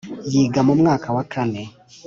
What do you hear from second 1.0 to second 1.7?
wa kane